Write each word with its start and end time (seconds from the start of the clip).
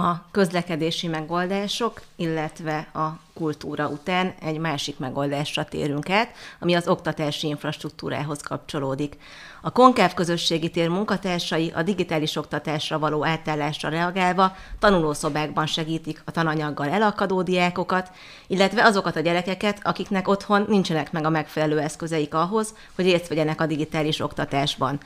a 0.00 0.24
közlekedési 0.30 1.06
megoldások, 1.06 2.00
illetve 2.16 2.78
a 2.78 3.20
kultúra 3.40 3.88
után 3.88 4.34
egy 4.40 4.58
másik 4.58 4.98
megoldásra 4.98 5.64
térünk 5.64 6.10
át, 6.10 6.34
ami 6.58 6.74
az 6.74 6.88
oktatási 6.88 7.46
infrastruktúrához 7.46 8.40
kapcsolódik. 8.40 9.16
A 9.62 9.70
Konkáv 9.70 10.14
közösségi 10.14 10.70
tér 10.70 10.88
munkatársai 10.88 11.72
a 11.74 11.82
digitális 11.82 12.36
oktatásra 12.36 12.98
való 12.98 13.24
átállásra 13.24 13.88
reagálva 13.88 14.56
tanulószobákban 14.78 15.66
segítik 15.66 16.22
a 16.24 16.30
tananyaggal 16.30 16.88
elakadó 16.88 17.42
diákokat, 17.42 18.10
illetve 18.46 18.84
azokat 18.84 19.16
a 19.16 19.20
gyerekeket, 19.20 19.78
akiknek 19.82 20.28
otthon 20.28 20.64
nincsenek 20.68 21.12
meg 21.12 21.24
a 21.24 21.30
megfelelő 21.30 21.78
eszközeik 21.78 22.34
ahhoz, 22.34 22.74
hogy 22.94 23.04
részt 23.04 23.28
vegyenek 23.28 23.60
a 23.60 23.66
digitális 23.66 24.20
oktatásban. 24.20 25.00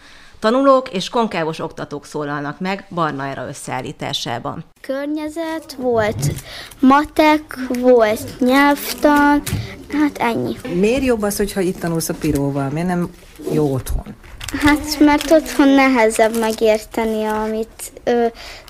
Tanulók 0.44 0.90
és 0.92 1.08
konkávos 1.08 1.58
oktatók 1.58 2.06
szólalnak 2.06 2.60
meg 2.60 2.86
Barna 2.90 3.26
Era 3.26 3.48
összeállításában. 3.48 4.64
Környezet 4.80 5.72
volt, 5.78 6.32
matek 6.80 7.58
volt, 7.80 8.23
nyelvtan, 8.38 9.42
hát 9.88 10.18
ennyi. 10.18 10.56
Miért 10.74 11.04
jobb 11.04 11.22
az, 11.22 11.36
hogyha 11.36 11.60
itt 11.60 11.80
tanulsz 11.80 12.08
a 12.08 12.14
piróval? 12.14 12.70
Miért 12.70 12.88
nem 12.88 13.08
jó 13.52 13.72
otthon? 13.72 14.14
Hát 14.60 14.98
mert 15.00 15.30
otthon 15.30 15.68
nehezebb 15.68 16.38
megérteni, 16.38 17.24
amit 17.24 17.92
ö, 18.04 18.26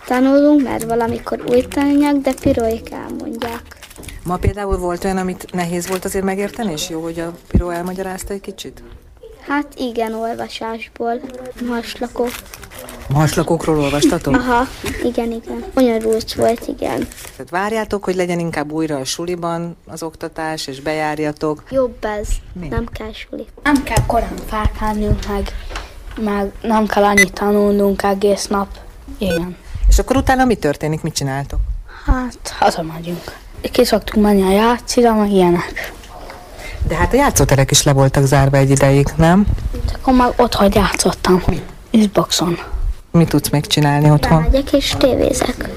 tanulunk, 0.06 0.62
mert 0.62 0.84
valamikor 0.84 1.44
új 1.48 1.60
tananyag, 1.60 2.20
de 2.20 2.32
piróik 2.40 2.90
elmondják. 2.92 3.76
Ma 4.24 4.36
például 4.36 4.78
volt 4.78 5.04
olyan, 5.04 5.16
amit 5.16 5.52
nehéz 5.52 5.88
volt 5.88 6.04
azért 6.04 6.24
megérteni, 6.24 6.72
és 6.72 6.88
jó, 6.88 7.02
hogy 7.02 7.20
a 7.20 7.34
piró 7.48 7.70
elmagyarázta 7.70 8.32
egy 8.32 8.40
kicsit? 8.40 8.82
Hát 9.46 9.66
igen, 9.76 10.14
olvasásból, 10.14 11.20
maslakok. 11.68 12.30
Maslakokról 13.08 13.78
olvastatok? 13.78 14.34
Aha, 14.34 14.66
igen, 15.04 15.32
igen. 15.32 15.64
Bonyolult 15.74 16.32
volt, 16.34 16.66
igen. 16.66 17.06
Tehát 17.36 17.50
várjátok, 17.50 18.04
hogy 18.04 18.14
legyen 18.14 18.38
inkább 18.38 18.72
újra 18.72 18.96
a 18.96 19.04
suliban 19.04 19.76
az 19.86 20.02
oktatás, 20.02 20.66
és 20.66 20.80
bejárjatok. 20.80 21.62
Jobb 21.70 22.04
ez, 22.20 22.28
Mi? 22.52 22.68
nem 22.68 22.86
kell 22.92 23.12
suli. 23.12 23.46
Nem 23.62 23.82
kell 23.82 24.06
korán 24.06 24.34
felkelnünk, 24.46 25.26
meg, 25.28 25.52
meg 26.20 26.52
nem 26.62 26.86
kell 26.86 27.04
annyit 27.04 27.32
tanulnunk 27.32 28.02
egész 28.02 28.46
nap. 28.46 28.68
Igen. 29.18 29.56
És 29.88 29.98
akkor 29.98 30.16
utána 30.16 30.44
mi 30.44 30.54
történik, 30.54 31.02
mit 31.02 31.14
csináltok? 31.14 31.60
Hát, 32.06 32.54
hazamegyünk. 32.58 33.36
Ki 33.72 33.84
szoktunk 33.84 34.26
menni 34.26 34.42
a 34.42 34.50
játszira, 34.50 35.14
meg 35.14 35.30
ilyenek. 35.30 35.92
De 36.88 36.94
hát 36.96 37.12
a 37.12 37.16
játszóterek 37.16 37.70
is 37.70 37.82
le 37.82 37.92
voltak 37.92 38.24
zárva 38.24 38.56
egy 38.56 38.70
ideig, 38.70 39.08
nem? 39.16 39.46
Akkor 39.94 40.14
meg 40.14 40.32
otthon 40.36 40.70
játszottam. 40.74 41.42
Xboxon. 41.90 42.58
Mit 43.14 43.28
tudsz 43.28 43.50
még 43.50 43.66
csinálni 43.66 44.10
otthon? 44.10 44.40
Megyek 44.42 44.72
és 44.72 44.94
tévézek. 44.98 45.68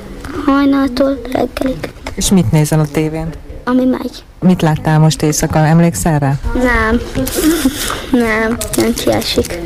Hajnaltól 0.45 1.17
reggelig, 1.31 1.93
És 2.15 2.29
mit 2.29 2.51
nézel 2.51 2.79
a 2.79 2.85
tévén? 2.91 3.29
ami 3.63 3.85
megy. 3.85 4.23
Mit 4.39 4.61
láttál 4.61 4.99
most 4.99 5.21
éjszaka? 5.21 5.59
Emlékszel 5.59 6.19
rá? 6.19 6.33
Nem, 6.53 7.01
nem, 8.11 8.57
nem 8.77 8.93
kiesik. 8.93 9.59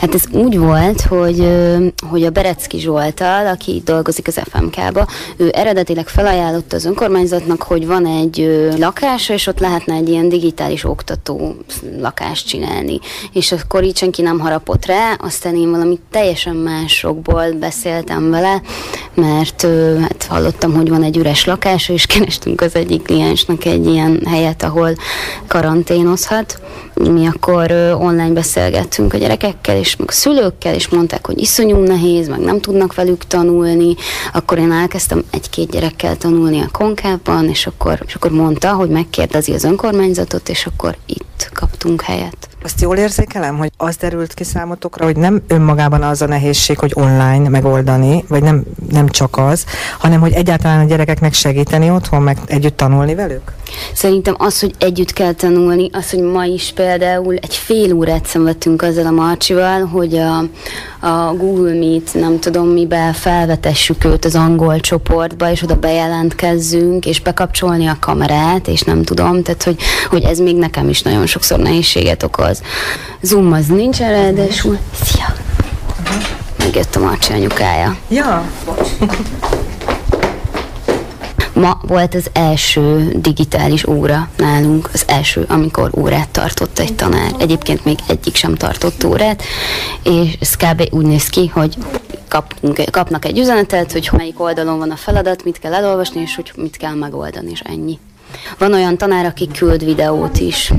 Hát 0.00 0.14
ez 0.14 0.24
úgy 0.32 0.58
volt, 0.58 1.00
hogy, 1.00 1.48
hogy 2.10 2.24
a 2.24 2.30
Berecki 2.30 2.78
Zsoltal, 2.78 3.46
aki 3.46 3.82
dolgozik 3.84 4.26
az 4.26 4.40
FMK-ba, 4.50 5.06
ő 5.36 5.50
eredetileg 5.54 6.08
felajánlotta 6.08 6.76
az 6.76 6.84
önkormányzatnak, 6.84 7.62
hogy 7.62 7.86
van 7.86 8.06
egy 8.06 8.68
lakása, 8.78 9.32
és 9.32 9.46
ott 9.46 9.58
lehetne 9.58 9.94
egy 9.94 10.08
ilyen 10.08 10.28
digitális 10.28 10.84
oktató 10.84 11.56
lakást 12.00 12.46
csinálni. 12.46 12.98
És 13.32 13.52
akkor 13.52 13.84
így 13.84 13.96
senki 13.96 14.22
nem 14.22 14.38
harapott 14.38 14.86
rá, 14.86 15.12
aztán 15.18 15.54
én 15.54 15.70
valami 15.70 15.98
teljesen 16.10 16.56
másokból 16.56 17.52
beszéltem 17.52 18.30
vele, 18.30 18.62
mert 19.14 19.66
hát 20.00 20.26
hallottam, 20.28 20.74
hogy 20.74 20.88
van 20.88 21.02
egy 21.02 21.16
üres 21.16 21.44
lakása, 21.44 21.92
és 21.92 22.06
kerestünk 22.16 22.60
az 22.60 22.74
egyik 22.74 23.02
kliensnek 23.02 23.64
egy 23.64 23.86
ilyen 23.86 24.22
helyet, 24.26 24.62
ahol 24.62 24.92
karanténozhat. 25.46 26.60
Mi 26.98 27.26
akkor 27.26 27.70
online 27.98 28.32
beszélgettünk 28.32 29.12
a 29.14 29.18
gyerekekkel, 29.18 29.76
és 29.76 29.96
meg 29.96 30.08
a 30.08 30.12
szülőkkel, 30.12 30.74
és 30.74 30.88
mondták, 30.88 31.26
hogy 31.26 31.40
iszonyú 31.40 31.76
nehéz, 31.76 32.28
meg 32.28 32.40
nem 32.40 32.60
tudnak 32.60 32.94
velük 32.94 33.24
tanulni. 33.26 33.94
Akkor 34.32 34.58
én 34.58 34.72
elkezdtem 34.72 35.24
egy-két 35.30 35.70
gyerekkel 35.70 36.16
tanulni 36.16 36.60
a 36.60 36.68
konkában, 36.72 37.48
és 37.48 37.66
akkor, 37.66 38.02
és 38.06 38.14
akkor 38.14 38.30
mondta, 38.30 38.72
hogy 38.72 38.88
megkérdezi 38.88 39.52
az 39.52 39.64
önkormányzatot, 39.64 40.48
és 40.48 40.66
akkor 40.66 40.96
itt 41.06 41.50
kaptunk 41.54 42.02
helyet. 42.02 42.48
Azt 42.62 42.80
jól 42.80 42.96
érzékelem, 42.96 43.56
hogy 43.56 43.70
az 43.76 43.96
derült 43.96 44.34
ki 44.34 44.44
számotokra, 44.44 45.04
hogy 45.04 45.16
nem 45.16 45.42
önmagában 45.48 46.02
az 46.02 46.22
a 46.22 46.26
nehézség, 46.26 46.78
hogy 46.78 46.92
online 46.94 47.48
megoldani, 47.48 48.24
vagy 48.28 48.42
nem, 48.42 48.62
nem 48.90 49.08
csak 49.08 49.36
az, 49.36 49.64
hanem 49.98 50.20
hogy 50.20 50.32
egyáltalán 50.32 50.84
a 50.84 50.88
gyerekeknek 50.88 51.32
segíteni 51.32 51.90
otthon, 51.90 52.22
meg 52.22 52.38
együtt 52.46 52.76
tanulni 52.76 53.14
velük? 53.14 53.52
Szerintem 53.94 54.34
az, 54.38 54.60
hogy 54.60 54.74
együtt 54.78 55.12
kell 55.12 55.32
tanulni, 55.32 55.90
az, 55.92 56.10
hogy 56.10 56.22
ma 56.22 56.44
is 56.44 56.72
például 56.74 57.34
egy 57.34 57.54
fél 57.54 57.92
órát 57.92 58.26
szenvedtünk 58.26 58.82
azzal 58.82 59.06
a 59.06 59.10
Marcsival, 59.10 59.84
hogy 59.84 60.16
a, 60.16 60.38
a 61.06 61.34
Google 61.36 61.74
Meet, 61.74 62.14
nem 62.14 62.40
tudom 62.40 62.68
mibe 62.68 63.12
felvetessük 63.12 64.04
őt 64.04 64.24
az 64.24 64.34
angol 64.34 64.80
csoportba, 64.80 65.50
és 65.50 65.62
oda 65.62 65.76
bejelentkezzünk, 65.76 67.06
és 67.06 67.20
bekapcsolni 67.20 67.86
a 67.86 67.96
kamerát, 68.00 68.68
és 68.68 68.80
nem 68.80 69.02
tudom, 69.02 69.42
tehát 69.42 69.62
hogy, 69.62 69.76
hogy 70.10 70.22
ez 70.22 70.38
még 70.38 70.56
nekem 70.56 70.88
is 70.88 71.02
nagyon 71.02 71.26
sokszor 71.26 71.58
nehézséget 71.58 72.22
okoz. 72.22 72.47
Zoom 73.20 73.52
az 73.52 73.66
nincs 73.66 73.98
ráadásul. 73.98 74.78
Szia! 75.04 75.34
Megjött 76.58 76.94
a 76.96 77.00
Marcsi 77.00 77.32
anyukája. 77.32 77.96
Ja. 78.08 78.50
Ma 81.52 81.80
volt 81.82 82.14
az 82.14 82.30
első 82.32 83.12
digitális 83.16 83.86
óra 83.86 84.28
nálunk, 84.36 84.88
az 84.92 85.04
első, 85.06 85.44
amikor 85.48 85.90
órát 85.96 86.28
tartott 86.28 86.78
egy 86.78 86.94
tanár. 86.94 87.30
Egyébként 87.38 87.84
még 87.84 87.98
egyik 88.08 88.34
sem 88.34 88.54
tartott 88.54 89.04
órát, 89.04 89.42
és 90.02 90.36
ez 90.40 90.56
kb. 90.56 90.88
úgy 90.90 91.04
néz 91.04 91.28
ki, 91.28 91.46
hogy 91.46 91.76
kapunk, 92.28 92.80
kapnak 92.90 93.24
egy 93.24 93.38
üzenetet, 93.38 93.92
hogy 93.92 94.10
melyik 94.16 94.40
oldalon 94.40 94.78
van 94.78 94.90
a 94.90 94.96
feladat, 94.96 95.44
mit 95.44 95.58
kell 95.58 95.74
elolvasni, 95.74 96.20
és 96.20 96.34
hogy 96.34 96.52
mit 96.56 96.76
kell 96.76 96.94
megoldani, 96.94 97.50
és 97.50 97.60
ennyi. 97.60 97.98
Van 98.58 98.72
olyan 98.74 98.96
tanár, 98.96 99.24
aki 99.24 99.48
küld 99.58 99.84
videót 99.84 100.38
is. 100.38 100.72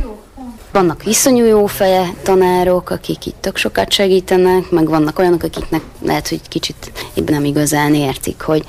Vannak 0.80 1.06
iszonyú 1.06 1.46
jó 1.46 1.66
feje 1.66 2.14
tanárok, 2.24 2.90
akik 2.90 3.26
itt 3.26 3.36
tök 3.40 3.58
sokat 3.58 3.92
segítenek, 3.92 4.70
meg 4.70 4.90
vannak 4.90 5.20
olyanok, 5.20 5.44
akiknek 5.44 5.82
lehet, 6.02 6.28
hogy 6.28 6.42
kicsit 6.48 6.92
épp 7.14 7.30
nem 7.30 7.44
igazán 7.46 7.94
értik, 7.96 8.42
hogy 8.42 8.64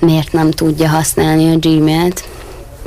miért 0.00 0.32
nem 0.32 0.50
tudja 0.50 0.88
használni 0.88 1.52
a 1.54 1.58
Gmail-t, 1.58 2.24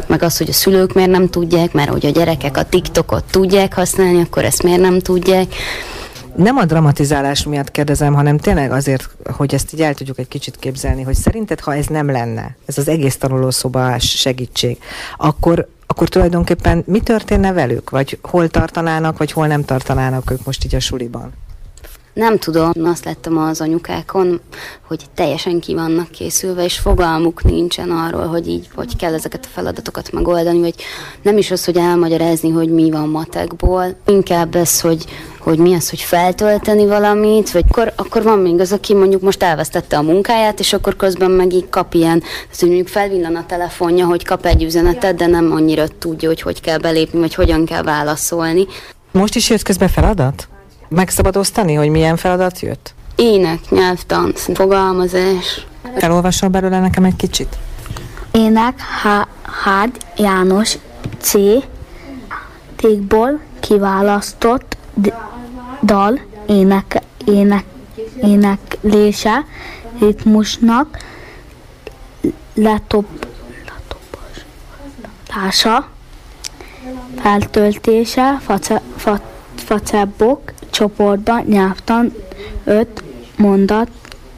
meg 0.08 0.24
az, 0.24 0.38
hogy 0.38 0.50
a 0.50 0.54
szülők 0.54 0.94
miért 0.94 1.10
nem 1.10 1.30
tudják, 1.30 1.74
mert 1.74 1.90
hogy 1.90 2.06
a 2.06 2.10
gyerekek 2.10 2.58
a 2.58 2.64
TikTokot 2.64 3.24
tudják 3.32 3.74
használni, 3.74 4.22
akkor 4.22 4.44
ezt 4.44 4.64
miért 4.64 4.82
nem 4.82 5.00
tudják. 5.00 5.54
Nem 6.36 6.58
a 6.58 6.66
dramatizálás 6.66 7.44
miatt 7.44 7.72
kérdezem, 7.72 8.14
hanem 8.14 8.38
tényleg 8.38 8.72
azért, 8.72 9.10
hogy 9.24 9.54
ezt 9.54 9.74
így 9.74 9.82
el 9.82 9.94
tudjuk 9.94 10.20
egy 10.20 10.28
kicsit 10.28 10.58
képzelni, 10.60 11.02
hogy 11.02 11.16
szerinted, 11.16 11.60
ha 11.60 11.76
ez 11.76 11.86
nem 11.86 12.12
lenne, 12.12 12.56
ez 12.66 12.78
az 12.78 12.88
egész 12.88 13.18
tanulószobás 13.18 14.10
segítség, 14.10 14.78
akkor 15.18 15.68
akkor 15.88 16.10
tulajdonképpen 16.10 16.84
mi 16.88 17.00
történne 17.00 17.54
velük? 17.54 17.90
Vagy 17.90 18.20
hol 18.22 18.48
tartanának, 18.48 19.18
vagy 19.18 19.32
hol 19.32 19.48
nem 19.48 19.64
tartanának 19.64 20.32
ők 20.32 20.46
most 20.46 20.66
így 20.66 20.76
a 20.76 20.80
suliban? 20.80 21.34
Nem 22.18 22.38
tudom, 22.38 22.72
azt 22.84 23.06
láttam 23.06 23.38
az 23.38 23.62
anyukákon, 23.62 24.40
hogy 24.88 25.06
teljesen 25.16 25.60
ki 25.60 25.74
vannak 25.74 26.12
készülve, 26.12 26.64
és 26.64 26.78
fogalmuk 26.78 27.44
nincsen 27.44 27.92
arról, 27.92 28.26
hogy 28.26 28.48
így, 28.48 28.70
hogy 28.76 28.96
kell 28.96 29.14
ezeket 29.14 29.46
a 29.46 29.54
feladatokat 29.54 30.12
megoldani, 30.12 30.60
vagy 30.60 30.76
nem 31.22 31.38
is 31.38 31.52
az, 31.52 31.66
hogy 31.66 31.78
elmagyarázni, 31.78 32.50
hogy 32.50 32.70
mi 32.70 32.92
van 32.92 33.10
matekból, 33.10 33.96
inkább 34.06 34.56
ez, 34.56 34.82
hogy, 34.82 35.06
hogy 35.40 35.58
mi 35.58 35.74
az, 35.74 35.90
hogy 35.90 36.00
feltölteni 36.00 36.86
valamit, 36.86 37.52
vagy 37.52 37.64
akkor, 37.68 37.94
akkor 37.96 38.24
van 38.24 38.40
még 38.40 38.60
az, 38.60 38.72
aki 38.72 38.94
mondjuk 38.94 39.22
most 39.22 39.44
elvesztette 39.44 39.98
a 39.98 40.02
munkáját, 40.02 40.60
és 40.60 40.74
akkor 40.74 40.96
közben 40.96 41.32
meg 41.32 41.54
így 41.54 41.70
kap 41.70 41.94
ilyen, 41.94 42.20
tehát, 42.20 42.60
hogy 42.60 42.68
mondjuk 42.68 42.88
felvillan 42.88 43.36
a 43.36 43.46
telefonja, 43.46 44.06
hogy 44.06 44.26
kap 44.26 44.46
egy 44.46 44.64
üzenetet, 44.64 45.16
de 45.16 45.26
nem 45.26 45.52
annyira 45.52 45.88
tudja, 45.88 46.28
hogy 46.28 46.42
hogy 46.42 46.62
kell 46.62 46.78
belépni, 46.78 47.20
vagy 47.20 47.34
hogyan 47.34 47.66
kell 47.66 47.84
válaszolni. 47.84 48.66
Most 49.12 49.36
is 49.36 49.50
jött 49.50 49.64
közben 49.64 49.90
feladat? 49.90 50.48
Meg 50.90 51.10
szabad 51.10 51.38
osztani, 51.38 51.74
hogy 51.74 51.90
milyen 51.90 52.18
feladat 52.18 52.60
jött? 52.60 52.94
Ének, 53.16 53.70
nyelvtan, 53.70 54.34
fogalmazás. 54.54 55.66
Elolvasol 55.96 56.50
belőle 56.50 56.80
nekem 56.80 57.04
egy 57.04 57.16
kicsit? 57.16 57.58
Ének 58.32 58.82
H. 59.04 59.08
Hád 59.64 59.98
János 60.18 60.78
C. 61.20 61.34
Tékból 62.76 63.40
kiválasztott 63.60 64.78
d- 64.94 65.14
dal 65.84 66.20
ének, 66.48 67.02
ének, 67.26 67.64
éneklése 68.22 69.46
ritmusnak 70.00 70.98
letop, 72.54 73.28
letopása, 75.28 75.90
feltöltése, 77.22 78.38
face, 78.46 78.82
fa, 78.96 79.20
facebok 79.56 80.54
csoportban 80.78 81.44
nyelvtan 81.48 82.14
öt 82.64 83.04
mondat 83.36 83.88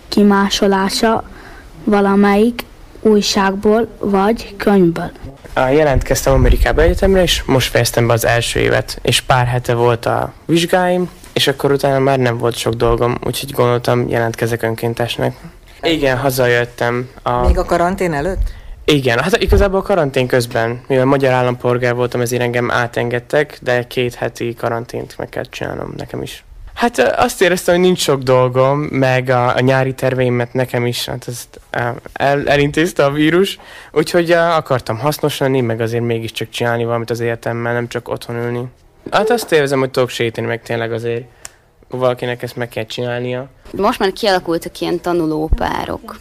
kimásolása 0.08 1.24
valamelyik 1.84 2.66
újságból 3.02 3.88
vagy 4.00 4.56
könyvből. 4.58 5.12
Jelentkeztem 5.56 6.34
Amerikába 6.34 6.82
egyetemre, 6.82 7.22
és 7.22 7.44
most 7.44 7.70
fejeztem 7.70 8.08
be 8.08 8.14
az 8.14 8.26
első 8.26 8.60
évet, 8.60 9.00
és 9.02 9.22
pár 9.22 9.46
hete 9.46 9.74
volt 9.74 10.06
a 10.06 10.34
vizsgáim, 10.46 11.10
és 11.34 11.48
akkor 11.48 11.72
utána 11.72 12.00
már 12.00 12.18
nem 12.18 12.38
volt 12.38 12.56
sok 12.56 12.74
dolgom, 12.74 13.18
úgyhogy 13.26 13.52
gondoltam, 13.52 14.10
jelentkezek 14.10 14.64
önkéntesnek. 14.64 15.36
Igen, 15.82 16.18
hazajöttem. 16.18 17.10
A... 17.24 17.46
Még 17.46 17.58
a 17.58 17.66
karantén 17.66 18.14
előtt? 18.14 18.54
Igen, 18.92 19.20
hát 19.20 19.38
igazából 19.38 19.80
a 19.80 19.84
karantén 19.84 20.28
közben, 20.28 20.82
mivel 20.88 21.06
magyar 21.06 21.34
állampolgár 21.34 21.96
voltam, 21.96 22.22
ezért 22.22 22.42
engem 22.42 22.72
átengedtek, 22.72 23.58
de 23.62 23.88
két 23.88 24.16
heti 24.16 24.54
karantént 24.54 25.18
meg 25.18 25.30
kell 25.30 25.44
csinálnom 25.44 25.94
nekem 25.98 26.22
is. 26.22 26.44
Hát 26.74 26.98
azt 26.98 27.42
éreztem, 27.42 27.76
hogy 27.76 27.84
nincs 27.84 28.00
sok 28.00 28.22
dolgom, 28.22 28.80
meg 28.80 29.30
a, 29.30 29.56
a 29.56 29.60
nyári 29.60 29.94
terveimet 29.94 30.54
nekem 30.54 30.86
is, 30.86 31.06
hát 31.06 31.28
ezt 31.28 31.60
el, 32.14 32.42
elintézte 32.46 33.06
a 33.06 33.12
vírus, 33.12 33.60
úgyhogy 33.92 34.32
akartam 34.32 34.98
hasznos 34.98 35.38
lenni, 35.38 35.62
meg 35.62 35.82
azért 35.82 36.04
mégiscsak 36.04 36.50
csinálni 36.50 36.86
valamit 36.86 37.10
az 37.10 37.20
életemmel, 37.20 37.74
nem 37.74 37.88
csak 37.88 38.10
otthon 38.10 38.36
ülni. 38.36 38.64
Hát 39.12 39.30
azt 39.30 39.52
érzem, 39.52 39.80
hogy 39.80 39.92
tudok 39.92 40.10
sétani, 40.10 40.48
meg 40.48 40.62
tényleg 40.62 40.92
azért 40.92 41.24
valakinek 41.90 42.44
ezt 42.44 42.56
meg 42.56 42.70
kell 42.70 42.86
csinálnia. 42.86 43.50
Most 43.72 44.00
már 44.00 44.12
kialakultak 44.14 44.80
ilyen 44.80 45.02
tanulópárok. 45.02 46.16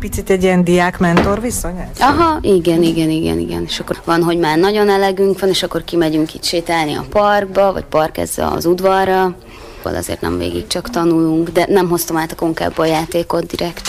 Picit 0.00 0.30
egy 0.30 0.42
ilyen 0.42 0.64
diák-mentor 0.64 1.40
viszony? 1.40 1.88
Aha, 1.98 2.38
igen, 2.42 2.82
igen, 2.82 3.10
igen, 3.10 3.38
igen. 3.38 3.64
És 3.66 3.80
akkor 3.80 4.00
van, 4.04 4.22
hogy 4.22 4.38
már 4.38 4.58
nagyon 4.58 4.88
elegünk 4.88 5.40
van, 5.40 5.48
és 5.48 5.62
akkor 5.62 5.84
kimegyünk 5.84 6.34
itt 6.34 6.44
sétálni 6.44 6.94
a 6.94 7.04
parkba, 7.10 7.72
vagy 7.72 7.84
park 7.84 8.20
az 8.36 8.66
udvarra. 8.66 9.34
Azért 9.82 10.20
nem 10.20 10.38
végig 10.38 10.66
csak 10.66 10.90
tanulunk, 10.90 11.48
de 11.48 11.66
nem 11.68 11.88
hoztam 11.88 12.16
át 12.16 12.32
a 12.32 12.34
konkába 12.34 12.82
a 12.82 12.86
játékot 12.86 13.46
direkt. 13.46 13.88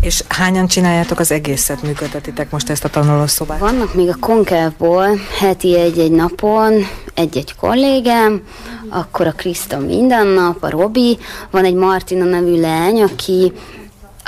És 0.00 0.24
hányan 0.28 0.66
csináljátok 0.66 1.18
az 1.18 1.30
egészet, 1.30 1.82
működtetitek 1.82 2.50
most 2.50 2.70
ezt 2.70 2.84
a 2.84 2.88
tanulószobát? 2.88 3.58
Vannak 3.58 3.94
még 3.94 4.08
a 4.08 4.16
Konkávból 4.20 5.08
heti 5.38 5.78
egy-egy 5.78 6.12
napon 6.12 6.72
egy-egy 7.14 7.56
kollégám, 7.56 8.42
akkor 8.88 9.26
a 9.26 9.32
Kriszta 9.32 9.78
minden 9.78 10.26
nap, 10.26 10.62
a 10.62 10.70
Robi, 10.70 11.18
van 11.50 11.64
egy 11.64 11.74
Martina 11.74 12.24
nevű 12.24 12.60
lány, 12.60 13.02
aki, 13.02 13.52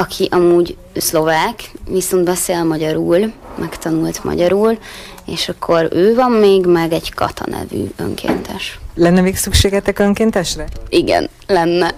aki 0.00 0.28
amúgy 0.30 0.76
szlovák, 0.96 1.72
viszont 1.90 2.24
beszél 2.24 2.64
magyarul, 2.64 3.32
megtanult 3.58 4.24
magyarul, 4.24 4.78
és 5.26 5.48
akkor 5.48 5.88
ő 5.92 6.14
van 6.14 6.30
még, 6.30 6.66
meg 6.66 6.92
egy 6.92 7.14
Kata 7.14 7.44
nevű 7.46 7.84
önkéntes. 7.96 8.78
Lenne 8.94 9.20
még 9.20 9.36
szükségetek 9.36 9.98
önkéntesre? 9.98 10.66
Igen, 10.88 11.28
lenne. 11.46 11.94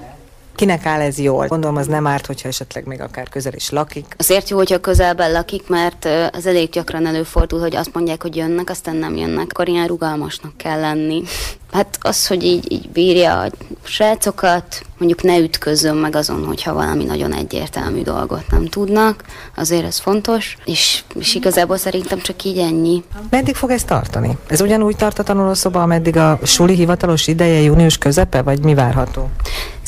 Kinek 0.55 0.87
áll 0.87 1.01
ez 1.01 1.19
jól? 1.19 1.47
Gondolom 1.47 1.77
az 1.77 1.87
nem 1.87 2.07
árt, 2.07 2.27
hogyha 2.27 2.49
esetleg 2.49 2.87
még 2.87 3.01
akár 3.01 3.29
közel 3.29 3.53
is 3.55 3.71
lakik. 3.71 4.15
Azért 4.19 4.49
jó, 4.49 4.57
hogyha 4.57 4.81
közelben 4.81 5.33
lakik, 5.33 5.69
mert 5.69 6.09
az 6.33 6.47
elég 6.47 6.71
gyakran 6.71 7.07
előfordul, 7.07 7.61
hogy 7.61 7.77
azt 7.77 7.95
mondják, 7.95 8.23
hogy 8.23 8.37
jönnek, 8.37 8.71
aztán 8.71 8.97
nem 8.97 9.17
jönnek. 9.17 9.47
Akkor 9.51 9.69
ilyen 9.69 9.87
rugalmasnak 9.87 10.57
kell 10.57 10.81
lenni. 10.81 11.23
Hát 11.73 11.99
az, 12.01 12.27
hogy 12.27 12.45
így, 12.45 12.73
így 12.73 12.89
bírja 12.91 13.41
a 13.41 13.51
srácokat, 13.83 14.83
mondjuk 14.99 15.23
ne 15.23 15.39
ütközön 15.39 15.97
meg 15.97 16.17
azon, 16.17 16.45
hogyha 16.45 16.73
valami 16.73 17.05
nagyon 17.05 17.35
egyértelmű 17.35 18.03
dolgot 18.03 18.51
nem 18.51 18.67
tudnak, 18.67 19.25
azért 19.57 19.85
ez 19.85 19.99
fontos, 19.99 20.57
és, 20.65 21.03
és 21.15 21.35
igazából 21.35 21.77
szerintem 21.77 22.21
csak 22.21 22.45
így 22.45 22.59
ennyi. 22.59 23.05
Meddig 23.31 23.55
fog 23.55 23.71
ez 23.71 23.85
tartani? 23.85 24.39
Ez 24.47 24.61
ugyanúgy 24.61 24.97
tart 24.97 25.19
a 25.19 25.23
tanulószoba, 25.23 25.83
ameddig 25.83 26.17
a 26.17 26.39
suli 26.43 26.75
hivatalos 26.75 27.27
ideje 27.27 27.61
június 27.61 27.99
közepe, 27.99 28.43
vagy 28.43 28.65
mi 28.65 28.75
várható? 28.75 29.31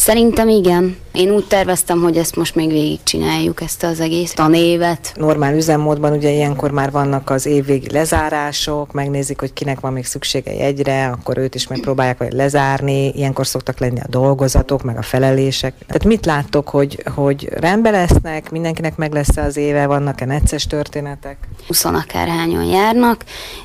Szerintem 0.04 0.48
igen. 0.48 0.96
Én 1.12 1.30
úgy 1.30 1.46
terveztem, 1.46 2.00
hogy 2.02 2.16
ezt 2.16 2.36
most 2.36 2.54
még 2.54 2.68
végigcsináljuk, 2.68 3.60
ezt 3.60 3.82
az 3.82 4.00
egész 4.00 4.32
tanévet. 4.32 5.12
Normál 5.16 5.54
üzemmódban 5.54 6.12
ugye 6.12 6.30
ilyenkor 6.30 6.70
már 6.70 6.90
vannak 6.90 7.30
az 7.30 7.46
évvégi 7.46 7.90
lezárások, 7.90 8.92
megnézik, 8.92 9.40
hogy 9.40 9.52
kinek 9.52 9.80
van 9.80 9.92
még 9.92 10.04
szüksége 10.04 10.50
egyre, 10.50 11.06
akkor 11.06 11.38
őt 11.38 11.54
is 11.54 11.66
megpróbálják 11.66 12.18
vagy 12.18 12.32
lezárni, 12.32 13.08
ilyenkor 13.08 13.46
szoktak 13.46 13.78
lenni 13.78 14.00
a 14.00 14.08
dolgozatok, 14.08 14.82
meg 14.82 14.96
a 14.96 15.02
felelések. 15.02 15.74
Tehát 15.86 16.04
mit 16.04 16.26
láttok, 16.26 16.68
hogy, 16.68 17.02
hogy 17.14 17.48
rendben 17.52 17.92
lesznek, 17.92 18.50
mindenkinek 18.50 18.96
meg 18.96 19.12
lesz 19.12 19.36
az 19.36 19.56
éve, 19.56 19.86
vannak-e 19.86 20.24
necces 20.24 20.66
történetek? 20.66 21.36
20 21.66 21.84
akárhányan 21.84 22.64
járnak, 22.64 23.24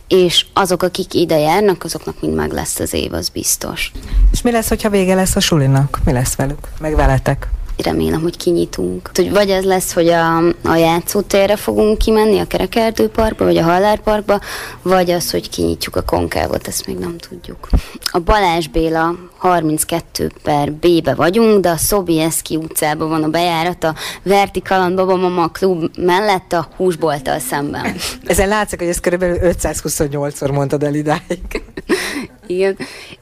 és 0.10 0.46
azok, 0.54 0.84
akik 0.84 1.14
ide 1.14 1.38
járnak, 1.38 1.84
azoknak 1.84 2.22
mind 2.22 2.34
meg 2.34 2.52
lesz 2.52 2.80
az 2.80 2.94
év, 2.94 3.14
az 3.14 3.30
biztos. 3.30 3.92
És 4.32 4.42
mi 4.42 4.52
lesz, 4.52 4.68
hogyha 4.68 4.90
vége 4.90 5.16
lesz 5.16 5.36
a 5.36 5.40
sulinak? 5.40 6.00
Mi 6.06 6.12
lesz 6.12 6.36
velük? 6.36 6.68
Meg 6.80 6.96
veletek? 6.96 7.48
Remélem, 7.82 8.22
hogy 8.22 8.38
kinyitunk. 8.38 9.10
Hogy 9.14 9.32
vagy 9.32 9.50
ez 9.50 9.64
lesz, 9.64 9.94
hogy 9.94 10.08
a, 10.08 10.38
a 10.64 10.76
játszótérre 10.76 11.56
fogunk 11.56 11.98
kimenni, 11.98 12.40
a 12.40 12.46
Kerekerdőparkba, 12.46 13.46
vagy 13.46 13.58
a 13.58 13.64
Hallárparkba, 13.64 14.40
vagy 14.82 15.12
az, 15.12 15.32
hogy 15.32 15.50
kinyitjuk 15.50 15.96
a 15.96 16.02
konkávot, 16.02 16.68
ezt 16.68 16.88
még 16.88 16.98
nem 16.98 17.18
tudjuk. 17.18 17.70
A 18.12 18.20
Balázs 18.20 18.68
Béla 18.68 19.16
32 19.38 20.32
per 20.44 20.72
B-be 20.72 21.16
vagyunk, 21.16 21.62
de 21.62 21.70
a 21.70 21.78
Szobieski 21.78 22.56
utcában 22.56 23.10
van 23.10 23.24
a 23.24 23.30
bejárat, 23.30 23.84
a 23.84 23.96
Vertikaland 24.24 24.96
Baba 24.96 25.16
Mama 25.16 25.48
Klub 25.48 25.98
mellett 25.98 26.54
a 26.54 26.68
húsbolttal 26.76 27.40
szemben. 27.40 27.96
Ezen 28.26 28.48
látszik, 28.48 28.80
hogy 28.80 28.88
ezt 28.88 29.00
körülbelül 29.00 29.38
528-szor 29.42 30.52
mondtad 30.52 30.84
el 30.84 30.94
idáig. 30.94 31.64
Igen, 32.52 32.78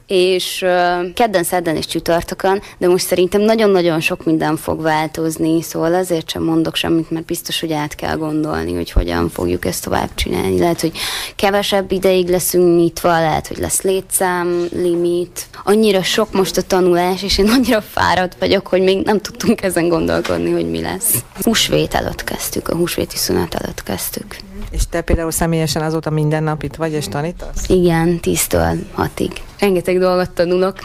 és 0.06 0.62
uh, 0.62 1.12
kedden, 1.14 1.44
szerdán 1.44 1.76
és 1.76 1.86
csütörtökön, 1.86 2.62
de 2.78 2.88
most 2.88 3.06
szerintem 3.06 3.40
nagyon-nagyon 3.40 4.00
sok 4.00 4.24
minden 4.24 4.56
fog 4.56 4.82
változni, 4.82 5.62
szóval 5.62 5.94
azért 5.94 6.30
sem 6.30 6.42
mondok 6.42 6.76
semmit, 6.76 7.10
mert 7.10 7.24
biztos, 7.24 7.60
hogy 7.60 7.72
át 7.72 7.94
kell 7.94 8.16
gondolni, 8.16 8.74
hogy 8.74 8.90
hogyan 8.90 9.28
fogjuk 9.28 9.64
ezt 9.64 9.84
tovább 9.84 10.14
csinálni. 10.14 10.58
Lehet, 10.58 10.80
hogy 10.80 10.92
kevesebb 11.36 11.92
ideig 11.92 12.28
leszünk 12.28 12.76
nyitva, 12.76 13.08
lehet, 13.08 13.46
hogy 13.46 13.58
lesz 13.58 13.82
létszám, 13.82 14.68
limit. 14.72 15.46
Annyira 15.64 16.02
sok 16.02 16.32
most 16.32 16.56
a 16.56 16.62
tanulás, 16.62 17.22
és 17.22 17.38
én 17.38 17.48
annyira 17.48 17.80
fáradt 17.80 18.36
vagyok, 18.38 18.66
hogy 18.66 18.82
még 18.82 19.04
nem 19.04 19.20
tudtunk 19.20 19.62
ezen 19.62 19.88
gondolkodni, 19.88 20.50
hogy 20.50 20.70
mi 20.70 20.80
lesz. 20.80 21.14
Húsvét 21.42 21.94
előtt 21.94 22.24
kezdtük, 22.24 22.68
a 22.68 22.76
húsvéti 22.76 23.16
szünet 23.16 23.54
előtt 23.54 23.82
kezdtük. 23.82 24.47
És 24.70 24.82
te 24.90 25.00
például 25.00 25.30
személyesen 25.30 25.82
azóta 25.82 26.10
minden 26.10 26.42
nap 26.42 26.62
itt 26.62 26.74
vagy 26.74 26.92
és 26.92 27.08
tanítasz? 27.08 27.68
Igen, 27.68 28.20
10-től 28.22 28.78
6-ig. 28.96 29.30
Rengeteg 29.58 29.98
dolgot 29.98 30.30
tanulok, 30.30 30.78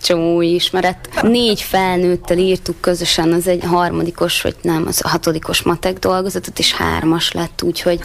csomó 0.00 0.34
új 0.34 0.46
ismeret. 0.46 1.08
Négy 1.22 1.60
felnőttel 1.60 2.38
írtuk 2.38 2.80
közösen 2.80 3.32
az 3.32 3.46
egy 3.46 3.64
harmadikos, 3.64 4.42
vagy 4.42 4.56
nem, 4.62 4.84
az 4.86 5.00
hatodikos 5.00 5.62
matek 5.62 5.98
dolgozatot, 5.98 6.58
és 6.58 6.74
hármas 6.74 7.32
lett, 7.32 7.62
úgyhogy 7.62 8.00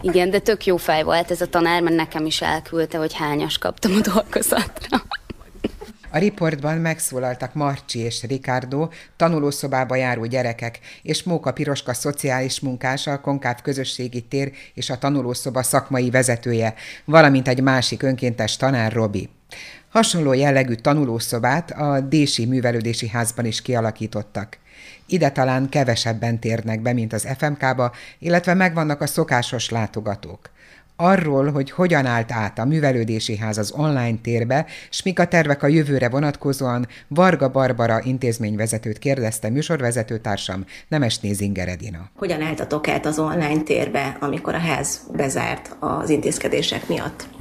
igen, 0.00 0.30
de 0.30 0.38
tök 0.38 0.66
jó 0.66 0.76
fej 0.76 1.02
volt 1.02 1.30
ez 1.30 1.40
a 1.40 1.46
tanár, 1.46 1.82
mert 1.82 1.96
nekem 1.96 2.26
is 2.26 2.40
elküldte, 2.40 2.98
hogy 2.98 3.14
hányas 3.14 3.58
kaptam 3.58 3.92
a 3.92 4.10
dolgozatra. 4.12 5.02
A 6.16 6.18
riportban 6.18 6.78
megszólaltak 6.78 7.54
Marcsi 7.54 7.98
és 7.98 8.22
Ricardo, 8.22 8.88
tanulószobába 9.16 9.96
járó 9.96 10.24
gyerekek, 10.24 10.78
és 11.02 11.22
Móka 11.22 11.52
Piroska 11.52 11.94
szociális 11.94 12.60
munkása, 12.60 13.12
a 13.12 13.20
Konkáv 13.20 13.62
közösségi 13.62 14.20
tér 14.20 14.52
és 14.74 14.90
a 14.90 14.98
tanulószoba 14.98 15.62
szakmai 15.62 16.10
vezetője, 16.10 16.74
valamint 17.04 17.48
egy 17.48 17.62
másik 17.62 18.02
önkéntes 18.02 18.56
tanár 18.56 18.92
Robi. 18.92 19.28
Hasonló 19.88 20.32
jellegű 20.32 20.74
tanulószobát 20.74 21.70
a 21.70 22.00
Dési 22.00 22.46
Művelődési 22.46 23.08
Házban 23.08 23.44
is 23.44 23.62
kialakítottak. 23.62 24.58
Ide 25.06 25.30
talán 25.30 25.68
kevesebben 25.68 26.40
térnek 26.40 26.80
be, 26.80 26.92
mint 26.92 27.12
az 27.12 27.28
FMK-ba, 27.38 27.92
illetve 28.18 28.54
megvannak 28.54 29.00
a 29.00 29.06
szokásos 29.06 29.70
látogatók 29.70 30.50
arról, 30.96 31.50
hogy 31.50 31.70
hogyan 31.70 32.06
állt 32.06 32.32
át 32.32 32.58
a 32.58 32.64
művelődési 32.64 33.36
ház 33.36 33.58
az 33.58 33.72
online 33.76 34.18
térbe, 34.22 34.66
s 34.90 35.02
mik 35.02 35.18
a 35.18 35.26
tervek 35.26 35.62
a 35.62 35.66
jövőre 35.66 36.08
vonatkozóan, 36.08 36.86
Varga 37.08 37.48
Barbara 37.48 38.00
intézményvezetőt 38.02 38.98
kérdezte 38.98 39.50
műsorvezetőtársam, 39.50 40.64
Nemesné 40.88 41.32
Zinger 41.32 41.68
Edina. 41.68 42.10
Hogyan 42.16 42.42
álltatok 42.42 42.88
át 42.88 43.06
az 43.06 43.18
online 43.18 43.62
térbe, 43.62 44.16
amikor 44.20 44.54
a 44.54 44.58
ház 44.58 45.00
bezárt 45.16 45.76
az 45.78 46.10
intézkedések 46.10 46.88
miatt? 46.88 47.35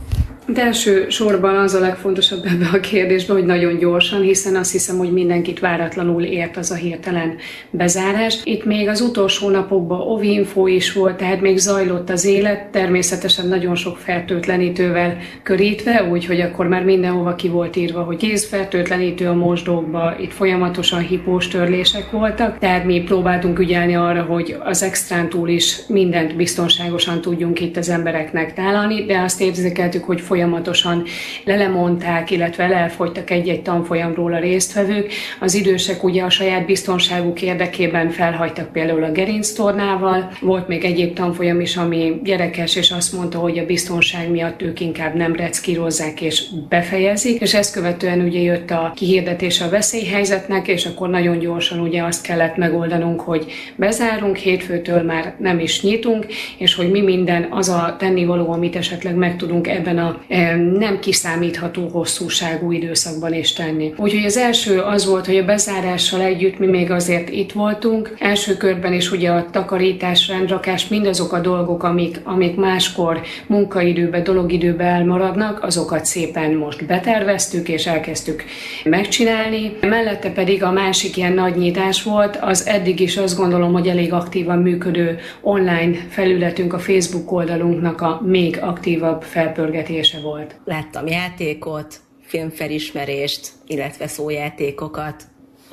De 0.48 0.62
első 0.62 1.06
sorban 1.10 1.56
az 1.56 1.74
a 1.74 1.80
legfontosabb 1.80 2.46
ebbe 2.46 2.70
a 2.74 2.80
kérdésben, 2.80 3.36
hogy 3.36 3.46
nagyon 3.46 3.78
gyorsan, 3.78 4.22
hiszen 4.22 4.56
azt 4.56 4.72
hiszem, 4.72 4.98
hogy 4.98 5.12
mindenkit 5.12 5.60
váratlanul 5.60 6.24
ért 6.24 6.58
az 6.58 6.72
a 6.72 6.76
hirtelen 6.76 7.36
bezárás. 7.70 8.40
Itt 8.44 8.66
még 8.66 8.88
az 8.88 9.02
utolsó 9.02 9.50
napokban 9.50 10.02
ovinfo 10.02 10.68
is 10.68 10.94
volt, 10.94 11.18
tehát 11.18 11.42
még 11.42 11.58
zajlott 11.58 12.10
az 12.10 12.26
élet, 12.26 12.66
természetesen 12.66 13.48
nagyon 13.48 13.76
sok 13.76 13.98
fertőtlenítővel 13.98 15.18
körítve, 15.44 16.08
úgyhogy 16.12 16.42
akkor 16.42 16.68
már 16.68 16.84
mindenhova 16.84 17.36
ki 17.36 17.50
volt 17.50 17.76
írva, 17.76 18.02
hogy 18.02 18.18
kézfertőtlenítő 18.18 19.28
a 19.28 19.34
mosdókba, 19.34 20.16
itt 20.20 20.34
folyamatosan 20.34 21.00
hipós 21.00 21.48
törlések 21.48 22.12
voltak, 22.12 22.60
tehát 22.60 22.86
mi 22.86 23.02
próbáltunk 23.02 23.60
ügyelni 23.60 23.96
arra, 23.96 24.22
hogy 24.22 24.58
az 24.64 24.84
extrán 24.84 25.30
túl 25.30 25.50
is 25.50 25.80
mindent 25.88 26.36
biztonságosan 26.36 27.22
tudjunk 27.22 27.60
itt 27.60 27.78
az 27.78 27.90
embereknek 27.90 28.54
tálalni, 28.54 29.06
de 29.06 29.20
azt 29.20 29.42
érzékeltük, 29.42 30.04
hogy 30.04 30.22
folyamatosan 30.36 31.04
lelemondták, 31.44 32.32
illetve 32.32 32.64
elfogytak 32.64 33.30
egy-egy 33.30 33.62
tanfolyamról 33.62 34.34
a 34.34 34.40
résztvevők. 34.40 35.12
Az 35.40 35.54
idősek 35.54 36.04
ugye 36.04 36.24
a 36.24 36.30
saját 36.30 36.66
biztonságuk 36.66 37.42
érdekében 37.42 38.10
felhagytak 38.10 38.72
például 38.72 39.04
a 39.04 39.12
gerinctornával. 39.12 40.32
Volt 40.42 40.68
még 40.68 40.84
egyéb 40.84 41.14
tanfolyam 41.14 41.60
is, 41.60 41.78
ami 41.78 42.20
gyerekes, 42.24 42.76
és 42.76 42.92
azt 42.92 43.14
mondta, 43.14 43.38
hogy 43.38 43.60
a 43.60 43.66
biztonság 43.66 44.32
miatt 44.32 44.62
ők 44.62 44.80
inkább 44.80 45.16
nem 45.16 45.36
reckírozzák 45.36 46.22
és 46.22 46.44
befejezik, 46.70 47.42
és 47.42 47.54
ezt 47.54 47.74
követően 47.74 48.20
ugye 48.20 48.40
jött 48.40 48.72
a 48.72 48.92
kihirdetés 48.96 49.62
a 49.62 49.70
veszélyhelyzetnek, 49.70 50.68
és 50.68 50.86
akkor 50.86 51.10
nagyon 51.10 51.40
gyorsan 51.40 51.80
ugye 51.80 52.04
azt 52.04 52.26
kellett 52.26 52.58
megoldanunk, 52.58 53.22
hogy 53.22 53.46
bezárunk, 53.76 54.36
hétfőtől 54.36 55.02
már 55.02 55.36
nem 55.40 55.60
is 55.60 55.82
nyitunk, 55.82 56.26
és 56.58 56.76
hogy 56.76 56.92
mi 56.92 57.02
minden 57.02 57.48
az 57.50 57.70
a 57.70 57.96
tennivaló, 58.00 58.52
amit 58.52 58.76
esetleg 58.76 59.16
meg 59.16 59.38
tudunk 59.38 59.68
ebben 59.68 59.98
a 59.98 60.25
nem 60.78 61.00
kiszámítható 61.00 61.88
hosszúságú 61.88 62.72
időszakban 62.72 63.34
is 63.34 63.54
tenni. 63.54 63.94
Úgyhogy 63.98 64.26
az 64.26 64.38
első 64.38 64.80
az 64.80 65.06
volt, 65.06 65.26
hogy 65.26 65.38
a 65.38 65.46
bezárással 65.46 66.22
együtt 66.22 66.60
mi 66.60 66.66
még 66.66 66.92
azért 66.92 67.30
itt 67.30 67.52
voltunk. 67.52 68.16
Első 68.20 68.58
körben 68.58 68.94
is 68.94 69.12
ugye 69.12 69.30
a 69.32 69.46
takarítás, 69.52 70.28
rendrakás, 70.28 70.88
mindazok 70.88 71.34
a 71.34 71.40
dolgok, 71.40 71.84
amik, 71.84 72.20
amik 72.24 72.56
máskor 72.56 73.22
munkaidőben, 73.48 74.24
dologidőben 74.24 74.88
elmaradnak, 74.88 75.64
azokat 75.64 76.06
szépen 76.06 76.54
most 76.54 76.86
beterveztük 76.86 77.70
és 77.70 77.88
elkezdtük 77.88 78.44
megcsinálni. 78.84 79.78
Mellette 79.82 80.30
pedig 80.30 80.64
a 80.64 80.72
másik 80.72 81.18
ilyen 81.18 81.34
nagy 81.34 81.56
nyitás 81.56 82.04
volt, 82.04 82.38
az 82.42 82.68
eddig 82.68 83.00
is 83.00 83.18
azt 83.18 83.38
gondolom, 83.38 83.74
hogy 83.74 83.88
elég 83.88 84.14
aktívan 84.14 84.58
működő 84.58 85.20
online 85.42 85.96
felületünk, 86.10 86.74
a 86.74 86.80
Facebook 86.80 87.32
oldalunknak 87.32 88.02
a 88.02 88.22
még 88.26 88.58
aktívabb 88.62 89.22
felpörgetése 89.22 90.15
volt. 90.22 90.56
Láttam 90.66 91.08
játékot, 91.08 92.00
filmfelismerést, 92.22 93.52
illetve 93.66 94.08
szójátékokat, 94.08 95.24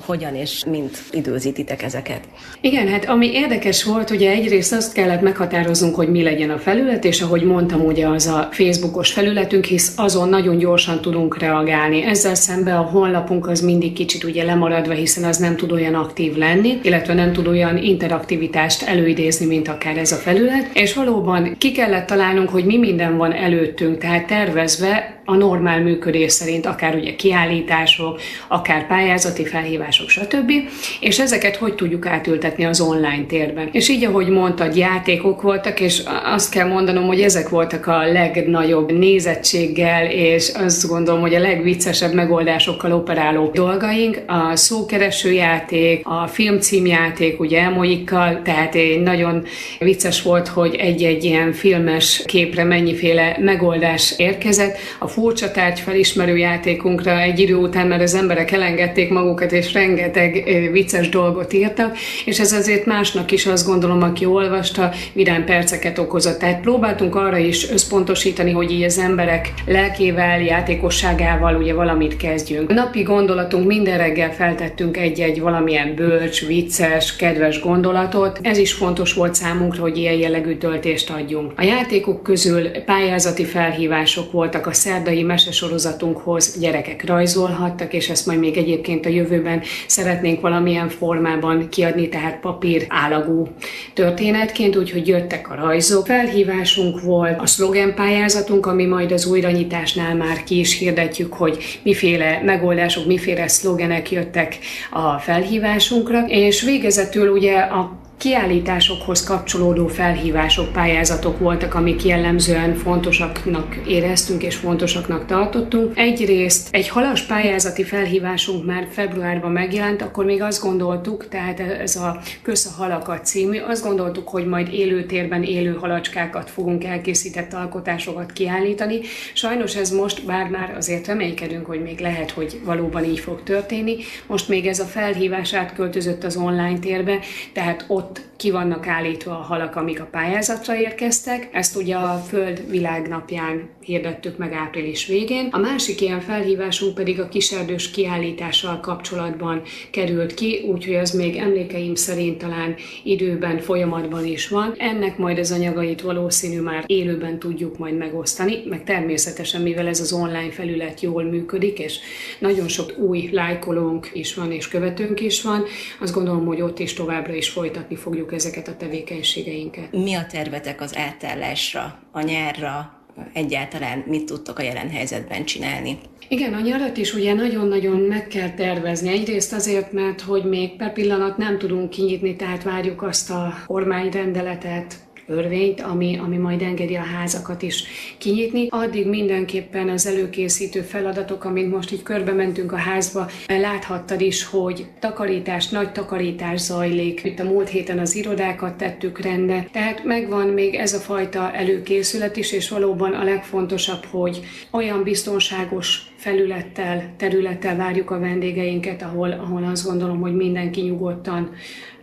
hogyan 0.06 0.35
és 0.35 0.64
mint 0.71 1.02
időzítitek 1.11 1.82
ezeket? 1.82 2.21
Igen, 2.61 2.88
hát 2.88 3.04
ami 3.04 3.32
érdekes 3.32 3.85
volt, 3.85 4.11
ugye 4.11 4.30
egyrészt 4.30 4.73
azt 4.73 4.92
kellett 4.92 5.21
meghatároznunk, 5.21 5.94
hogy 5.94 6.09
mi 6.09 6.23
legyen 6.23 6.50
a 6.50 6.59
felület, 6.59 7.04
és 7.04 7.21
ahogy 7.21 7.42
mondtam, 7.42 7.85
ugye 7.85 8.06
az 8.09 8.26
a 8.26 8.49
Facebookos 8.50 9.12
felületünk, 9.12 9.64
hisz 9.64 9.92
azon 9.97 10.28
nagyon 10.28 10.59
gyorsan 10.59 11.00
tudunk 11.00 11.38
reagálni. 11.38 12.02
Ezzel 12.02 12.35
szemben 12.35 12.76
a 12.76 12.82
honlapunk 12.82 13.49
az 13.49 13.61
mindig 13.61 13.92
kicsit 13.92 14.25
ugye 14.25 14.44
lemaradva, 14.44 14.92
hiszen 14.92 15.25
az 15.25 15.37
nem 15.37 15.56
tud 15.56 15.73
olyan 15.73 15.94
aktív 15.94 16.37
lenni, 16.37 16.78
illetve 16.82 17.14
nem 17.14 17.32
tud 17.32 17.47
olyan 17.47 17.76
interaktivitást 17.76 18.82
előidézni, 18.82 19.47
mint 19.47 19.68
akár 19.68 19.97
ez 19.97 20.12
a 20.12 20.16
felület. 20.16 20.71
És 20.73 20.94
valóban 20.94 21.56
ki 21.59 21.73
kellett 21.73 22.06
találnunk, 22.06 22.49
hogy 22.49 22.64
mi 22.64 22.78
minden 22.78 23.16
van 23.16 23.32
előttünk, 23.32 23.99
tehát 23.99 24.26
tervezve 24.26 25.22
a 25.25 25.37
normál 25.37 25.81
működés 25.81 26.33
szerint, 26.33 26.67
akár 26.67 26.95
ugye 26.95 27.14
kiállítások, 27.14 28.21
akár 28.49 28.87
pályázati 28.87 29.45
felhívások, 29.45 30.09
stb. 30.09 30.52
És 31.00 31.19
ezeket 31.19 31.57
hogy 31.57 31.75
tudjuk 31.75 32.07
átültetni 32.07 32.64
az 32.64 32.81
online 32.81 33.25
térben. 33.29 33.69
És 33.73 33.88
így, 33.88 34.05
ahogy 34.05 34.29
mondtad, 34.29 34.76
játékok 34.76 35.43
voltak, 35.43 35.81
és 35.81 36.02
azt 36.25 36.50
kell 36.50 36.69
mondanom, 36.69 37.07
hogy 37.07 37.21
ezek 37.21 37.49
voltak 37.49 37.87
a 37.87 38.07
legnagyobb 38.12 38.93
nézettséggel, 38.93 40.07
és 40.07 40.50
azt 40.55 40.88
gondolom, 40.88 41.21
hogy 41.21 41.35
a 41.35 41.41
legviccesebb 41.41 42.14
megoldásokkal 42.14 42.93
operáló 42.93 43.50
dolgaink. 43.55 44.23
A 44.26 44.57
szókereső 44.57 45.33
játék, 45.33 46.07
a 46.07 46.26
filmcímjáték, 46.26 47.41
ugye 47.41 47.61
elmoikkal, 47.61 48.41
tehát 48.45 48.76
nagyon 49.02 49.45
vicces 49.79 50.23
volt, 50.23 50.49
hogy 50.49 50.75
egy-egy 50.75 51.25
ilyen 51.25 51.52
filmes 51.52 52.23
képre 52.26 52.64
mennyiféle 52.64 53.37
megoldás 53.41 54.14
érkezett. 54.17 54.76
A 54.99 55.09
furcsa 55.12 55.50
tárgy 55.50 55.81
felismerő 55.81 56.37
játékunkra 56.37 57.21
egy 57.21 57.38
idő 57.38 57.54
után, 57.54 57.87
mert 57.87 58.02
az 58.02 58.14
emberek 58.14 58.50
elengedték 58.50 59.11
magukat, 59.11 59.52
és 59.52 59.73
rengeteg 59.73 60.45
vicces 60.73 61.09
dolgot 61.09 61.52
írtak, 61.52 61.97
és 62.25 62.40
ez 62.40 62.52
azért 62.52 62.87
másnak 62.87 63.33
is 63.33 63.47
azt 63.47 63.66
gondolom, 63.66 64.02
aki 64.02 64.25
olvasta, 64.25 64.90
vidám 65.12 65.45
perceket 65.45 65.99
okozott. 65.99 66.38
Tehát 66.38 66.61
próbáltunk 66.61 67.14
arra 67.14 67.37
is 67.37 67.71
összpontosítani, 67.71 68.50
hogy 68.50 68.71
így 68.71 68.83
az 68.83 68.99
emberek 68.99 69.52
lelkével, 69.66 70.42
játékosságával 70.42 71.57
ugye 71.57 71.75
valamit 71.75 72.16
kezdjünk. 72.16 72.71
A 72.71 72.75
napi 72.75 73.02
gondolatunk 73.02 73.66
minden 73.66 73.99
reggel 73.99 74.33
feltettünk 74.33 74.97
egy-egy 74.97 75.40
valamilyen 75.40 75.95
bölcs, 75.95 76.47
vicces, 76.47 77.16
kedves 77.16 77.61
gondolatot. 77.61 78.38
Ez 78.42 78.59
is 78.59 78.73
fontos 78.73 79.14
volt 79.14 79.35
számunkra, 79.35 79.83
hogy 79.83 79.97
ilyen 79.97 80.14
jellegű 80.14 80.57
töltést 80.57 81.11
adjunk. 81.11 81.52
A 81.57 81.62
játékok 81.62 82.23
közül 82.23 82.69
pályázati 82.69 83.45
felhívások 83.45 84.33
voltak 84.33 84.66
a 84.66 84.73
szerd 84.73 85.01
szerdai 85.02 85.23
mesesorozatunkhoz 85.23 86.59
gyerekek 86.59 87.06
rajzolhattak, 87.06 87.92
és 87.92 88.09
ezt 88.09 88.26
majd 88.26 88.38
még 88.38 88.56
egyébként 88.56 89.06
a 89.06 89.09
jövőben 89.09 89.62
szeretnénk 89.87 90.40
valamilyen 90.40 90.88
formában 90.88 91.68
kiadni, 91.68 92.09
tehát 92.09 92.40
papír 92.40 92.85
állagú 92.88 93.47
történetként, 93.94 94.76
úgyhogy 94.76 95.09
jöttek 95.09 95.50
a 95.50 95.54
rajzok. 95.54 96.06
Felhívásunk 96.06 97.00
volt 97.00 97.40
a 97.40 97.47
szlogen 97.47 97.94
pályázatunk, 97.94 98.66
ami 98.66 98.85
majd 98.85 99.12
az 99.12 99.26
újranyitásnál 99.26 100.14
már 100.14 100.44
ki 100.44 100.59
is 100.59 100.78
hirdetjük, 100.78 101.32
hogy 101.32 101.80
miféle 101.82 102.42
megoldások, 102.44 103.06
miféle 103.06 103.49
szlogenek 103.49 104.11
jöttek 104.11 104.59
a 104.90 105.18
felhívásunkra, 105.18 106.25
és 106.26 106.62
végezetül 106.62 107.28
ugye 107.28 107.59
a 107.59 108.01
kiállításokhoz 108.23 109.25
kapcsolódó 109.25 109.87
felhívások, 109.87 110.73
pályázatok 110.73 111.38
voltak, 111.38 111.75
amik 111.75 112.05
jellemzően 112.05 112.75
fontosaknak 112.75 113.76
éreztünk 113.87 114.43
és 114.43 114.57
fontosaknak 114.57 115.26
tartottunk. 115.26 115.99
Egyrészt 115.99 116.69
egy 116.71 116.88
halas 116.88 117.23
pályázati 117.23 117.85
felhívásunk 117.85 118.67
már 118.67 118.88
februárban 118.91 119.52
megjelent, 119.52 120.02
akkor 120.02 120.25
még 120.25 120.43
azt 120.43 120.62
gondoltuk, 120.62 121.29
tehát 121.29 121.61
ez 121.61 121.97
a 121.97 122.21
Kösz 122.43 122.67
a 122.67 122.83
halakat 122.83 123.25
című, 123.25 123.59
azt 123.59 123.85
gondoltuk, 123.85 124.29
hogy 124.29 124.47
majd 124.47 124.73
élőtérben 124.73 125.43
élő 125.43 125.76
halacskákat 125.81 126.50
fogunk 126.50 126.85
elkészített 126.85 127.52
alkotásokat 127.52 128.33
kiállítani. 128.33 129.00
Sajnos 129.33 129.76
ez 129.76 129.91
most, 129.91 130.25
bár 130.26 130.49
már 130.49 130.75
azért 130.76 131.07
reménykedünk, 131.07 131.67
hogy 131.67 131.83
még 131.83 131.99
lehet, 132.00 132.31
hogy 132.31 132.61
valóban 132.64 133.05
így 133.05 133.19
fog 133.19 133.43
történni, 133.43 133.97
most 134.26 134.49
még 134.49 134.67
ez 134.67 134.79
a 134.79 134.85
felhívás 134.85 135.55
átköltözött 135.55 136.25
az 136.25 136.37
online 136.37 136.79
térbe, 136.79 137.19
tehát 137.52 137.85
ott 137.88 138.11
ott 138.12 138.21
ki 138.37 138.50
vannak 138.50 138.87
állítva 138.87 139.31
a 139.31 139.42
halak, 139.42 139.76
amik 139.76 140.00
a 140.00 140.09
pályázatra 140.11 140.76
érkeztek. 140.76 141.49
Ezt 141.52 141.76
ugye 141.76 141.97
a 141.97 142.16
Föld 142.16 142.71
világnapján 142.71 143.69
hirdettük 143.81 144.37
meg 144.37 144.52
április 144.52 145.07
végén. 145.07 145.49
A 145.50 145.59
másik 145.59 146.00
ilyen 146.00 146.21
felhívásunk 146.21 146.95
pedig 146.95 147.21
a 147.21 147.28
kiserdős 147.28 147.90
kiállítással 147.90 148.81
kapcsolatban 148.81 149.62
került 149.90 150.35
ki, 150.35 150.64
úgyhogy 150.73 150.95
az 150.95 151.11
még 151.11 151.37
emlékeim 151.37 151.95
szerint 151.95 152.38
talán 152.38 152.75
időben, 153.02 153.59
folyamatban 153.59 154.26
is 154.26 154.49
van. 154.49 154.75
Ennek 154.76 155.19
majd 155.19 155.38
az 155.38 155.52
anyagait 155.52 156.00
valószínű 156.00 156.61
már 156.61 156.85
élőben 156.87 157.38
tudjuk 157.38 157.78
majd 157.78 157.97
megosztani, 157.97 158.62
meg 158.69 158.85
természetesen, 158.85 159.62
mivel 159.62 159.87
ez 159.87 160.00
az 160.00 160.12
online 160.12 160.50
felület 160.50 161.00
jól 161.00 161.23
működik, 161.23 161.78
és 161.78 161.99
nagyon 162.38 162.69
sok 162.69 162.99
új 162.99 163.28
lájkolónk 163.33 164.11
is 164.12 164.35
van, 164.35 164.52
és 164.52 164.69
követőnk 164.69 165.21
is 165.21 165.42
van, 165.42 165.64
azt 166.00 166.14
gondolom, 166.14 166.47
hogy 166.47 166.61
ott 166.61 166.78
is 166.78 166.92
továbbra 166.95 167.35
is 167.35 167.49
folytatni 167.49 167.97
fogjuk 168.02 168.32
ezeket 168.32 168.68
a 168.68 168.76
tevékenységeinket. 168.76 169.92
Mi 169.92 170.14
a 170.14 170.26
tervetek 170.26 170.80
az 170.80 170.97
átállásra, 170.97 171.99
a 172.11 172.21
nyárra, 172.21 173.00
egyáltalán 173.32 174.04
mit 174.06 174.25
tudtok 174.25 174.59
a 174.59 174.62
jelen 174.62 174.90
helyzetben 174.90 175.44
csinálni? 175.44 175.99
Igen, 176.28 176.54
a 176.54 176.61
nyarat 176.61 176.97
is 176.97 177.14
ugye 177.14 177.35
nagyon-nagyon 177.35 178.00
meg 178.00 178.26
kell 178.26 178.50
tervezni. 178.50 179.09
Egyrészt 179.09 179.52
azért, 179.52 179.92
mert 179.92 180.21
hogy 180.21 180.44
még 180.44 180.76
per 180.76 180.92
pillanat 180.92 181.37
nem 181.37 181.59
tudunk 181.59 181.90
kinyitni, 181.90 182.37
tehát 182.37 182.62
várjuk 182.62 183.02
azt 183.02 183.30
a 183.30 183.54
kormányrendeletet, 183.66 184.94
örvényt, 185.26 185.81
ami, 185.81 186.19
ami 186.19 186.37
majd 186.37 186.62
engedi 186.62 186.95
a 186.95 187.02
házakat 187.02 187.62
is 187.62 187.85
kinyitni. 188.19 188.67
Addig 188.71 189.07
mindenképpen 189.07 189.88
az 189.88 190.07
előkészítő 190.07 190.81
feladatok, 190.81 191.45
amint 191.45 191.73
most 191.73 191.93
így 191.93 192.02
körbe 192.02 192.33
mentünk 192.33 192.73
a 192.73 192.76
házba, 192.76 193.29
láthattad 193.47 194.21
is, 194.21 194.45
hogy 194.45 194.87
takarítás, 195.00 195.69
nagy 195.69 195.93
takarítás 195.93 196.61
zajlik. 196.61 197.25
Itt 197.25 197.38
a 197.38 197.45
múlt 197.45 197.69
héten 197.69 197.99
az 197.99 198.14
irodákat 198.14 198.75
tettük 198.75 199.21
rendbe, 199.21 199.67
tehát 199.73 200.05
megvan 200.05 200.47
még 200.47 200.75
ez 200.75 200.93
a 200.93 200.99
fajta 200.99 201.52
előkészület 201.52 202.37
is, 202.37 202.52
és 202.52 202.69
valóban 202.69 203.12
a 203.12 203.25
legfontosabb, 203.25 204.05
hogy 204.05 204.41
olyan 204.71 205.02
biztonságos 205.02 206.12
felülettel, 206.23 207.14
területtel 207.17 207.76
várjuk 207.76 208.11
a 208.11 208.19
vendégeinket, 208.19 209.02
ahol, 209.02 209.31
ahol 209.33 209.64
azt 209.64 209.87
gondolom, 209.87 210.21
hogy 210.21 210.37
mindenki 210.37 210.81
nyugodtan 210.81 211.50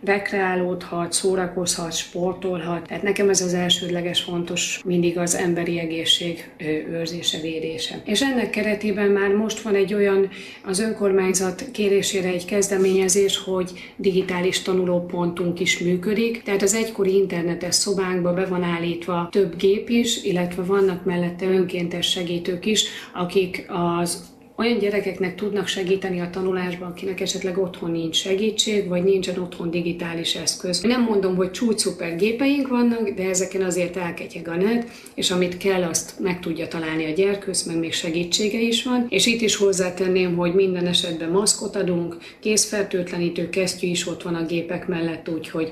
rekreálódhat, 0.04 1.12
szórakozhat, 1.12 1.96
sportolhat. 1.96 2.86
Tehát 2.86 3.02
nekem 3.02 3.28
ez 3.28 3.40
az 3.40 3.54
elsődleges 3.54 4.20
fontos 4.20 4.80
mindig 4.84 5.18
az 5.18 5.34
emberi 5.34 5.78
egészség 5.78 6.50
őrzése, 6.90 7.38
védése. 7.40 8.02
És 8.04 8.22
ennek 8.22 8.50
keretében 8.50 9.10
már 9.10 9.30
most 9.30 9.60
van 9.60 9.74
egy 9.74 9.94
olyan 9.94 10.28
az 10.64 10.80
önkormányzat 10.80 11.64
kérésére 11.72 12.28
egy 12.28 12.44
kezdeményezés, 12.44 13.38
hogy 13.38 13.70
digitális 13.96 14.62
tanulópontunk 14.62 15.60
is 15.60 15.78
működik. 15.78 16.42
Tehát 16.42 16.62
az 16.62 16.74
egykori 16.74 17.16
internetes 17.16 17.74
szobánkba 17.74 18.32
be 18.34 18.44
van 18.44 18.62
állítva 18.62 19.28
több 19.30 19.56
gép 19.56 19.88
is, 19.88 20.24
illetve 20.24 20.62
vannak 20.62 21.04
mellette 21.04 21.46
önkéntes 21.46 22.10
segítők 22.10 22.66
is, 22.66 22.84
akik 23.14 23.66
az 23.68 24.09
olyan 24.60 24.78
gyerekeknek 24.78 25.34
tudnak 25.34 25.66
segíteni 25.66 26.20
a 26.20 26.30
tanulásban, 26.30 26.90
akinek 26.90 27.20
esetleg 27.20 27.58
otthon 27.58 27.90
nincs 27.90 28.16
segítség, 28.16 28.88
vagy 28.88 29.04
nincsen 29.04 29.38
otthon 29.38 29.70
digitális 29.70 30.34
eszköz. 30.34 30.80
Nem 30.80 31.02
mondom, 31.02 31.36
hogy 31.36 31.50
csúcs-szuper 31.50 32.16
gépeink 32.16 32.68
vannak, 32.68 33.08
de 33.08 33.28
ezeken 33.28 33.62
azért 33.62 33.96
elketyeg 33.96 34.48
a 34.48 34.56
net, 34.56 34.90
és 35.14 35.30
amit 35.30 35.56
kell, 35.56 35.82
azt 35.82 36.18
meg 36.18 36.40
tudja 36.40 36.68
találni 36.68 37.04
a 37.04 37.14
gyerkőz, 37.14 37.66
meg 37.66 37.78
még 37.78 37.92
segítsége 37.92 38.60
is 38.60 38.84
van. 38.84 39.06
És 39.08 39.26
itt 39.26 39.40
is 39.40 39.56
hozzátenném, 39.56 40.36
hogy 40.36 40.54
minden 40.54 40.86
esetben 40.86 41.30
maszkot 41.30 41.76
adunk, 41.76 42.16
készfertőtlenítő 42.40 43.48
kesztyű 43.48 43.86
is 43.86 44.06
ott 44.06 44.22
van 44.22 44.34
a 44.34 44.46
gépek 44.46 44.88
mellett, 44.88 45.28
úgyhogy 45.28 45.70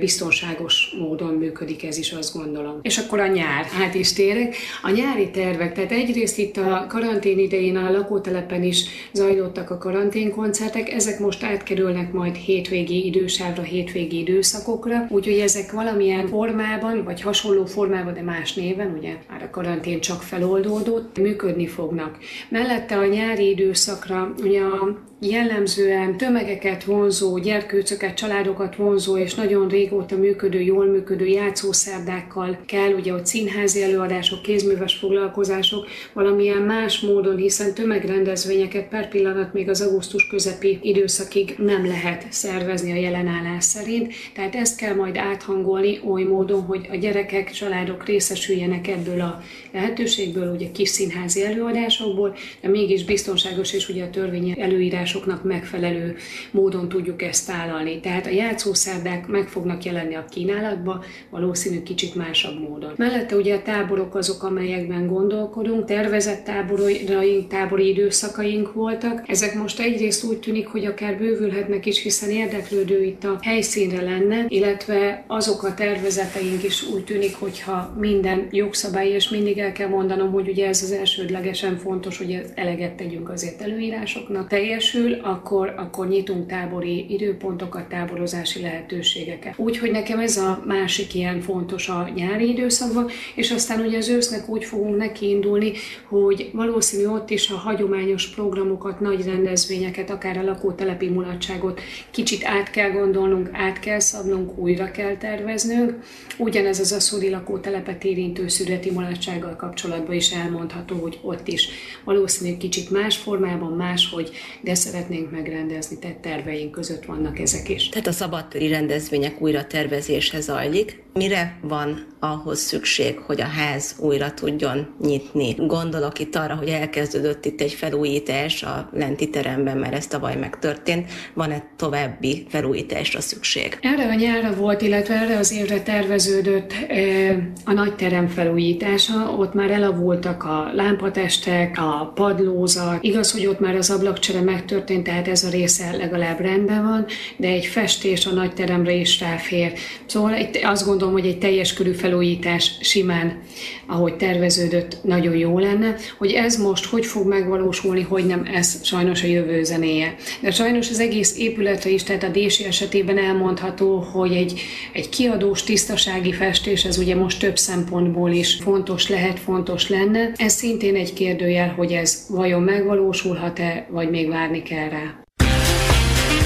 biztonságos 0.00 0.94
módon 0.98 1.34
működik 1.34 1.84
ez 1.84 1.98
is, 1.98 2.12
azt 2.12 2.34
gondolom. 2.34 2.78
És 2.82 2.98
akkor 2.98 3.20
a 3.20 3.26
nyár, 3.26 3.64
hát 3.64 3.94
is 3.94 4.12
térek. 4.12 4.56
A 4.82 4.90
nyári 4.90 5.30
tervek, 5.30 5.74
tehát 5.74 5.92
egyrészt 5.92 6.38
itt 6.38 6.56
a 6.56 6.86
karantén 6.88 7.38
idején 7.38 7.76
a 7.76 7.90
lakó 7.90 8.19
lakótelepen 8.20 8.62
is 8.62 8.84
zajlottak 9.12 9.70
a 9.70 9.78
karanténkoncertek, 9.78 10.92
ezek 10.92 11.18
most 11.18 11.42
átkerülnek 11.42 12.12
majd 12.12 12.34
hétvégi 12.34 13.06
idősávra, 13.06 13.62
hétvégi 13.62 14.18
időszakokra, 14.18 15.06
úgyhogy 15.08 15.38
ezek 15.38 15.72
valamilyen 15.72 16.26
formában, 16.26 17.04
vagy 17.04 17.20
hasonló 17.20 17.64
formában, 17.64 18.14
de 18.14 18.22
más 18.22 18.54
néven, 18.54 18.94
ugye 18.98 19.16
már 19.30 19.42
a 19.42 19.50
karantén 19.50 20.00
csak 20.00 20.22
feloldódott, 20.22 21.18
működni 21.18 21.66
fognak. 21.66 22.18
Mellette 22.48 22.96
a 22.96 23.06
nyári 23.06 23.48
időszakra 23.48 24.34
ugye 24.42 24.60
a 24.60 25.08
jellemzően 25.20 26.16
tömegeket 26.16 26.84
vonzó, 26.84 27.38
gyerkőcöket, 27.38 28.14
családokat 28.14 28.76
vonzó 28.76 29.16
és 29.16 29.34
nagyon 29.34 29.68
régóta 29.68 30.16
működő, 30.16 30.60
jól 30.60 30.86
működő 30.86 31.26
játszószárdákkal 31.26 32.58
kell, 32.66 32.92
ugye 32.92 33.12
ott 33.12 33.26
színházi 33.26 33.82
előadások, 33.82 34.42
kézműves 34.42 34.94
foglalkozások, 34.94 35.86
valamilyen 36.12 36.62
más 36.62 37.00
módon, 37.00 37.36
hiszen 37.36 37.74
tömegrendezvényeket 38.10 38.88
per 38.88 39.08
pillanat 39.08 39.52
még 39.52 39.68
az 39.68 39.80
augusztus 39.80 40.26
közepi 40.26 40.78
időszakig 40.82 41.54
nem 41.58 41.86
lehet 41.86 42.26
szervezni 42.28 42.92
a 42.92 42.94
jelenállás 42.94 43.64
szerint, 43.64 44.12
tehát 44.34 44.54
ezt 44.54 44.76
kell 44.76 44.94
majd 44.94 45.16
áthangolni 45.16 46.00
oly 46.04 46.22
módon, 46.22 46.62
hogy 46.62 46.88
a 46.90 46.96
gyerekek, 46.96 47.50
családok 47.50 48.06
részesüljenek 48.06 48.88
ebből 48.88 49.20
a 49.20 49.42
lehetőségből, 49.72 50.54
ugye 50.54 50.70
kis 50.70 50.88
színházi 50.88 51.44
előadásokból, 51.44 52.36
de 52.60 52.68
mégis 52.68 53.04
biztonságos 53.04 53.72
és 53.72 53.88
ugye 53.88 54.04
a 54.04 54.10
törvény 54.10 54.54
előírás 54.58 55.10
elvárásoknak 55.10 55.44
megfelelő 55.44 56.16
módon 56.50 56.88
tudjuk 56.88 57.22
ezt 57.22 57.46
tálalni. 57.46 58.00
Tehát 58.00 58.26
a 58.26 58.30
játszószárdák 58.30 59.26
meg 59.26 59.48
fognak 59.48 59.84
jelenni 59.84 60.14
a 60.14 60.24
kínálatba, 60.30 61.04
valószínű 61.30 61.82
kicsit 61.82 62.14
másabb 62.14 62.60
módon. 62.60 62.92
Mellette 62.96 63.36
ugye 63.36 63.54
a 63.54 63.62
táborok 63.62 64.14
azok, 64.14 64.42
amelyekben 64.42 65.06
gondolkodunk, 65.06 65.84
tervezett 65.84 66.44
táboraink, 66.44 67.48
tábori 67.48 67.86
időszakaink 67.90 68.72
voltak. 68.72 69.22
Ezek 69.26 69.54
most 69.54 69.80
egyrészt 69.80 70.24
úgy 70.24 70.38
tűnik, 70.38 70.66
hogy 70.66 70.84
akár 70.84 71.18
bővülhetnek 71.18 71.86
is, 71.86 72.02
hiszen 72.02 72.30
érdeklődő 72.30 73.02
itt 73.02 73.24
a 73.24 73.38
helyszínre 73.42 74.02
lenne, 74.02 74.44
illetve 74.48 75.24
azok 75.26 75.62
a 75.62 75.74
tervezeteink 75.74 76.64
is 76.64 76.88
úgy 76.88 77.04
tűnik, 77.04 77.34
hogyha 77.34 77.96
minden 77.98 78.46
jogszabály, 78.50 79.08
és 79.08 79.28
mindig 79.28 79.58
el 79.58 79.72
kell 79.72 79.88
mondanom, 79.88 80.32
hogy 80.32 80.48
ugye 80.48 80.66
ez 80.66 80.82
az 80.82 80.92
elsődlegesen 80.92 81.78
fontos, 81.78 82.18
hogy 82.18 82.42
eleget 82.54 82.92
tegyünk 82.92 83.30
azért 83.30 83.60
előírásoknak, 83.62 84.48
teljesül, 84.48 85.14
akkor, 85.22 85.74
akkor 85.76 86.08
nyitunk 86.08 86.46
tábori 86.46 87.06
időpontokat, 87.08 87.88
táborozási 87.88 88.60
lehetőségeket. 88.60 89.54
Úgyhogy 89.56 89.90
nekem 89.90 90.18
ez 90.18 90.36
a 90.36 90.62
másik 90.66 91.14
ilyen 91.14 91.40
fontos 91.40 91.88
a 91.88 92.10
nyári 92.14 92.48
időszakban, 92.48 93.08
és 93.34 93.50
aztán 93.50 93.80
ugye 93.80 93.98
az 93.98 94.08
ősznek 94.08 94.48
úgy 94.48 94.64
fogunk 94.64 94.96
nekiindulni, 94.96 95.72
hogy 96.08 96.50
valószínű 96.52 97.06
ott 97.06 97.30
is 97.30 97.50
a 97.50 97.56
hagyományos 97.80 98.26
programokat, 98.26 99.00
nagy 99.00 99.24
rendezvényeket, 99.24 100.10
akár 100.10 100.36
a 100.38 100.42
lakótelepi 100.42 101.08
mulatságot 101.08 101.80
kicsit 102.10 102.44
át 102.44 102.70
kell 102.70 102.90
gondolnunk, 102.90 103.48
át 103.52 103.78
kell 103.78 103.98
szabnunk, 103.98 104.58
újra 104.58 104.90
kell 104.90 105.16
terveznünk. 105.16 105.94
Ugyanez 106.38 106.80
az 106.80 106.92
aszódi 106.92 107.30
lakótelepet 107.30 108.04
érintő 108.04 108.48
születi 108.48 108.90
mulatsággal 108.90 109.56
kapcsolatban 109.56 110.14
is 110.14 110.30
elmondható, 110.30 110.96
hogy 110.96 111.18
ott 111.22 111.48
is 111.48 111.68
valószínű 112.04 112.56
kicsit 112.56 112.90
más 112.90 113.16
formában, 113.16 113.72
máshogy, 113.72 114.30
de 114.60 114.74
szeretnénk 114.74 115.30
megrendezni, 115.30 115.98
tehát 115.98 116.16
terveink 116.16 116.70
között 116.70 117.04
vannak 117.04 117.38
ezek 117.38 117.68
is. 117.68 117.88
Tehát 117.88 118.06
a 118.06 118.12
szabadtéri 118.12 118.68
rendezvények 118.68 119.40
újra 119.40 119.66
tervezése 119.66 120.40
zajlik. 120.40 121.02
Mire 121.12 121.58
van 121.62 122.06
ahhoz 122.20 122.58
szükség, 122.58 123.18
hogy 123.18 123.40
a 123.40 123.44
ház 123.44 123.96
újra 123.98 124.34
tudjon 124.34 124.94
nyitni? 125.00 125.54
Gondolok 125.58 126.18
itt 126.18 126.36
arra, 126.36 126.54
hogy 126.54 126.68
elkezdődött 126.68 127.44
itt 127.44 127.60
egy 127.60 127.72
felújítás 127.72 128.62
a 128.62 128.88
lenti 128.92 129.30
teremben, 129.30 129.76
mert 129.76 129.94
ez 129.94 130.06
tavaly 130.06 130.36
megtörtént. 130.36 131.10
Van-e 131.34 131.64
további 131.76 132.46
felújításra 132.48 133.20
szükség? 133.20 133.78
Erre 133.80 134.08
a 134.08 134.14
nyárra 134.14 134.54
volt, 134.54 134.82
illetve 134.82 135.14
erre 135.14 135.38
az 135.38 135.52
évre 135.52 135.82
terveződött 135.82 136.72
eh, 136.88 137.36
a 137.64 137.72
nagy 137.72 137.94
terem 137.94 138.28
felújítása. 138.28 139.34
Ott 139.38 139.54
már 139.54 139.70
elavultak 139.70 140.44
a 140.44 140.70
lámpatestek, 140.74 141.78
a 141.78 142.12
padlózat. 142.14 143.02
Igaz, 143.02 143.32
hogy 143.32 143.46
ott 143.46 143.60
már 143.60 143.74
az 143.74 143.90
ablakcsere 143.90 144.40
megtörtént, 144.40 145.04
tehát 145.04 145.28
ez 145.28 145.44
a 145.44 145.50
része 145.50 145.96
legalább 145.96 146.40
rendben 146.40 146.82
van, 146.82 147.06
de 147.36 147.48
egy 147.48 147.66
festés 147.66 148.26
a 148.26 148.32
nagy 148.32 148.54
teremre 148.54 148.92
is 148.92 149.20
ráfér. 149.20 149.72
Szóval 150.06 150.34
itt 150.34 150.58
azt 150.62 150.86
gondolom, 151.00 151.24
hogy 151.24 151.32
egy 151.32 151.38
teljes 151.38 151.72
körű 151.72 151.92
felújítás 151.92 152.76
simán, 152.80 153.42
ahogy 153.86 154.16
terveződött, 154.16 154.96
nagyon 155.02 155.36
jó 155.36 155.58
lenne. 155.58 155.96
Hogy 156.18 156.32
ez 156.32 156.56
most 156.56 156.84
hogy 156.84 157.06
fog 157.06 157.26
megvalósulni, 157.26 158.02
hogy 158.02 158.26
nem, 158.26 158.48
ez 158.52 158.84
sajnos 158.84 159.22
a 159.22 159.26
jövő 159.26 159.64
zenéje. 159.64 160.14
De 160.40 160.50
sajnos 160.50 160.90
az 160.90 161.00
egész 161.00 161.38
épületre 161.38 161.90
is, 161.90 162.02
tehát 162.02 162.22
a 162.22 162.28
Dési 162.28 162.64
esetében 162.64 163.18
elmondható, 163.18 163.98
hogy 163.98 164.32
egy, 164.32 164.60
egy 164.92 165.08
kiadós, 165.08 165.62
tisztasági 165.62 166.32
festés, 166.32 166.84
ez 166.84 166.98
ugye 166.98 167.14
most 167.14 167.40
több 167.40 167.58
szempontból 167.58 168.30
is 168.30 168.58
fontos 168.62 169.08
lehet, 169.08 169.38
fontos 169.38 169.88
lenne. 169.88 170.32
Ez 170.36 170.52
szintén 170.52 170.94
egy 170.94 171.12
kérdőjel, 171.12 171.68
hogy 171.76 171.92
ez 171.92 172.26
vajon 172.28 172.62
megvalósulhat-e, 172.62 173.86
vagy 173.90 174.10
még 174.10 174.28
várni 174.28 174.62
kell 174.62 174.88
rá. 174.88 175.24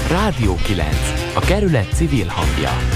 Rádió 0.09 0.55
9. 0.63 0.87
A 1.35 1.39
kerület 1.39 1.93
civil 1.93 2.25
hangja. 2.27 2.94